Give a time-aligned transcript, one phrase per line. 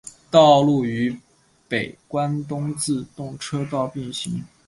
[0.31, 1.15] 道路与
[1.67, 4.43] 北关东自动车道并行。